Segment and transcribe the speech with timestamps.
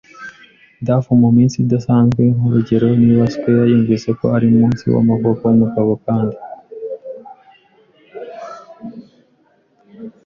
[0.85, 6.37] duff muminsi idasanzwe, nkurugero, niba squire yumvise ko ari umunsi wamavuko wumugabo, kandi